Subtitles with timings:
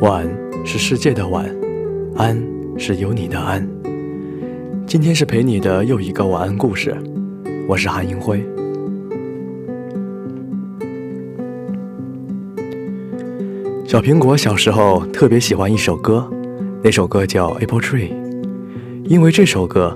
[0.00, 0.26] 晚
[0.64, 1.44] 是世界的晚，
[2.16, 2.42] 安
[2.78, 3.68] 是有你的安。
[4.86, 6.96] 今天是陪你的又一个晚安故事，
[7.68, 8.42] 我是韩英辉。
[13.86, 16.26] 小苹果小时候特别喜欢一首歌，
[16.82, 18.08] 那首歌叫《Apple Tree》。
[19.04, 19.94] 因为这首歌，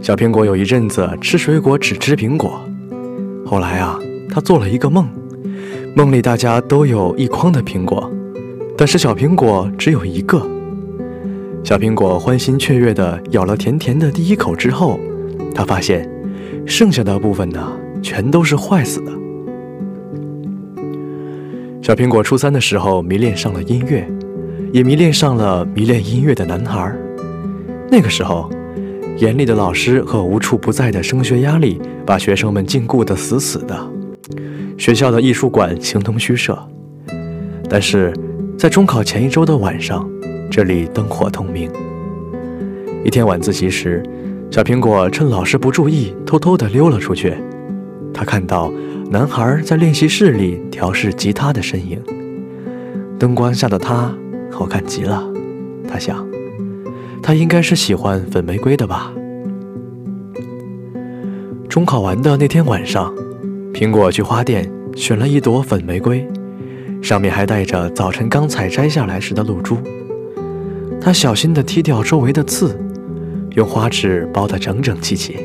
[0.00, 2.58] 小苹果有一阵子吃水果只吃苹果。
[3.44, 3.98] 后来啊，
[4.30, 5.06] 他做了一个梦，
[5.94, 8.10] 梦里大家都有一筐的苹果，
[8.82, 10.44] 但是小苹果只有一个。
[11.62, 14.98] 小苹果欢欣雀跃地咬了甜甜的第一口之后，
[15.54, 16.10] 他发现
[16.66, 17.64] 剩下的部分呢，
[18.02, 19.12] 全都是坏死的。
[21.80, 24.04] 小苹果初三的时候迷恋上了音乐，
[24.72, 26.92] 也迷恋上了迷恋音乐的男孩。
[27.88, 28.50] 那个时候，
[29.18, 33.78] 严厉的老师和无处不在的升学压力把学生们禁锢得死死的，
[34.76, 36.58] 学校的艺术馆形同虚设。
[37.70, 38.12] 但是
[38.58, 40.08] 在中考前一周的晚上，
[40.50, 41.70] 这里灯火通明。
[43.04, 44.02] 一天晚自习时，
[44.50, 47.34] 小苹果趁老师不注意，偷偷地溜了出去。
[48.12, 48.72] 他看到。
[49.10, 52.02] 男孩在练习室里调试吉他的身影，
[53.18, 54.10] 灯光下的他
[54.50, 55.22] 好看极了。
[55.86, 56.26] 他想，
[57.22, 59.12] 他应该是喜欢粉玫瑰的吧。
[61.68, 63.14] 中考完的那天晚上，
[63.74, 64.66] 苹果去花店
[64.96, 66.26] 选了一朵粉玫瑰，
[67.02, 69.76] 上面还带着早晨刚采摘下来时的露珠。
[71.00, 72.78] 他小心地剔掉周围的刺，
[73.56, 75.36] 用花纸包得整整齐齐。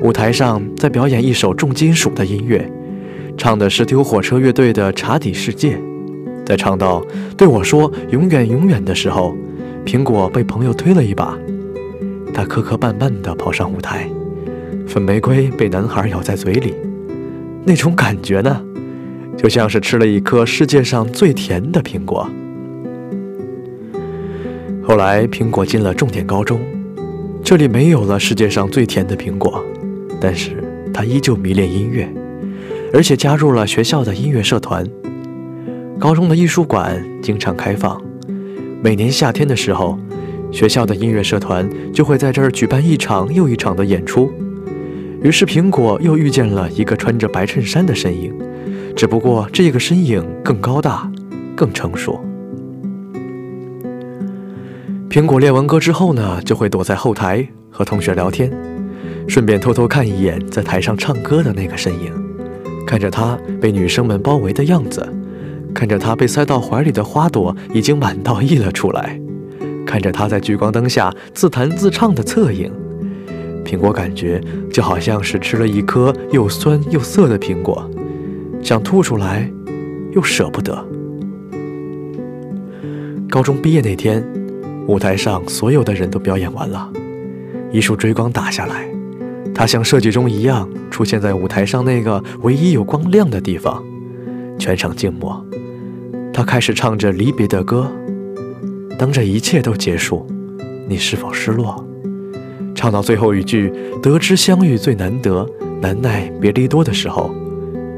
[0.00, 2.70] 舞台上在表演一首重金属的音乐，
[3.36, 5.76] 唱的是丢火车乐队的《茶底世界》。
[6.46, 7.04] 在唱到
[7.36, 9.36] “对我说永远永远”的时候，
[9.84, 11.36] 苹果被朋友推了一把，
[12.32, 14.08] 他磕磕绊绊地跑上舞台，
[14.86, 16.74] 粉玫瑰被男孩咬在嘴里，
[17.64, 18.62] 那种感觉呢，
[19.38, 22.28] 就像是吃了一颗世界上最甜的苹果。
[24.82, 26.60] 后来，苹果进了重点高中，
[27.44, 29.64] 这里没有了世界上最甜的苹果。
[30.20, 32.12] 但是他依旧迷恋音乐，
[32.92, 34.84] 而且加入了学校的音乐社团。
[35.98, 38.00] 高中的艺术馆经常开放，
[38.82, 39.96] 每年夏天的时候，
[40.50, 44.32] 学校的音乐社团就会在这儿举办一场又一场的演出。
[45.22, 48.32] 于是苹果又遇见了一个穿着白衬衫的身影，
[48.98, 51.08] 只不过这个身影更高大，
[51.54, 52.18] 更成熟。
[55.08, 58.50] 苹果练完歌之后呢，就会躲在后台和同学聊天。
[59.28, 62.12] 顺便偷偷看一眼在台上唱歌的那个身影，
[62.84, 65.08] 看着他被女生们包围的样子，
[65.72, 69.16] 看着他被塞到怀里的花朵已经满到溢了出来，
[69.86, 72.72] 看着他在聚光灯下自弹自唱的侧影，
[73.64, 74.40] 苹果感觉
[74.72, 77.88] 就好像是吃了一颗又酸又涩的苹果，
[78.68, 79.50] 想吐出来，
[80.12, 80.86] 又舍不得。
[83.30, 84.22] 高中毕业那天，
[84.86, 86.92] 舞台上所有的人都表演完了，
[87.72, 88.86] 一束追光打下来。
[89.54, 93.82] 他像设计中一样出现在舞台上那个唯一有光亮的地方，
[94.58, 95.42] 全场静默。
[96.30, 97.90] 他开始唱着离别的歌。
[98.98, 100.26] 当这一切都结束，
[100.86, 101.82] 你是否失落？
[102.74, 105.48] 唱到最后一句“得知相遇最难得，
[105.80, 107.34] 难耐别离多”的时候，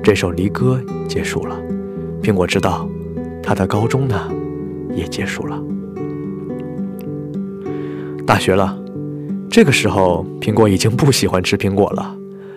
[0.03, 1.56] 这首离歌结束了。
[2.22, 2.88] 苹果知道，
[3.43, 4.31] 他的高中呢，
[4.94, 5.62] 也结束了。
[8.27, 8.77] 大学了。
[9.50, 12.16] 这个时候，苹果已经不喜欢吃苹果了，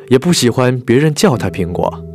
[0.10, 2.06] 也不喜欢别人叫他苹果。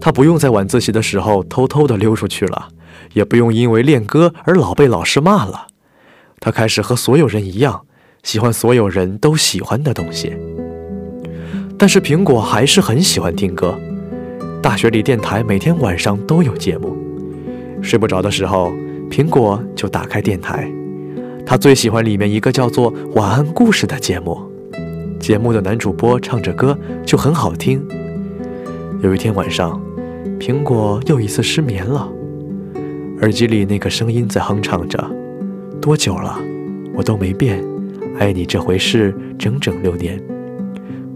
[0.00, 2.68] 他不用在晚自习的时候偷偷的溜出去了，
[3.14, 5.68] 也不用因为练歌而老被老师骂了。
[6.40, 7.82] 他开始和所有人一样，
[8.22, 10.36] 喜欢所有人都喜欢的东西。
[11.78, 13.78] 但是苹果还是很喜欢听歌。
[14.60, 16.96] 大学里电台每天晚上都有节目，
[17.80, 18.72] 睡不着的时候，
[19.08, 20.68] 苹果就打开电台。
[21.46, 24.36] 他最喜欢里面一个叫做《晚安故事》的节目，
[25.20, 26.76] 节目的男主播唱着歌
[27.06, 27.80] 就很好听。
[29.00, 29.80] 有一天晚上，
[30.40, 32.10] 苹果又一次失眠了，
[33.20, 34.98] 耳机里那个声音在哼唱着
[35.80, 36.36] ：“多久了，
[36.94, 37.64] 我都没变，
[38.18, 40.20] 爱你这回事整整六年。”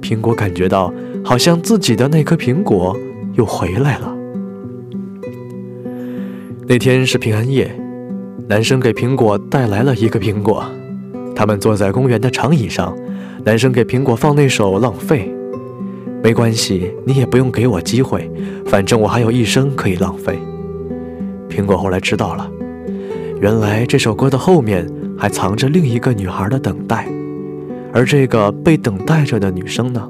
[0.01, 2.97] 苹果感觉到好像自己的那颗苹果
[3.35, 4.17] 又回来了。
[6.67, 7.75] 那天是平安夜。
[8.49, 10.65] 男生给苹果带来了一个苹果，
[11.35, 12.95] 他们坐在公园的长椅上。
[13.45, 15.33] 男生给苹果放那首《浪费》，
[16.23, 18.31] 没关系，你也不用给我机会，
[18.67, 20.39] 反正我还有一生可以浪费。
[21.49, 22.51] 苹果后来知道了，
[23.41, 24.87] 原来这首歌的后面
[25.19, 27.09] 还藏着另一个女孩的等待，
[27.93, 30.09] 而这个被等待着的女生呢，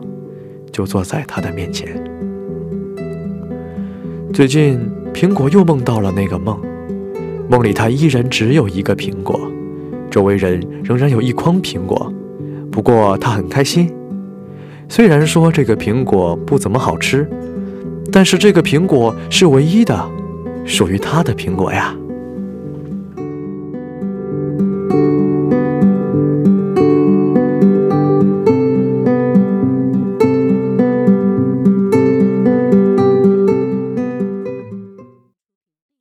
[0.73, 2.12] 就坐在他的面前。
[4.33, 4.81] 最近
[5.13, 6.59] 苹果又梦到了那个梦。
[7.51, 9.39] 梦里他依然只有一个苹果
[10.11, 12.11] 周围人仍然有一筐苹果。
[12.71, 13.93] 不过他很开心。
[14.89, 17.29] 虽然说这个苹果不怎么好吃
[18.11, 20.11] 但是这个苹果是唯一的
[20.65, 21.95] 属于他的苹果呀。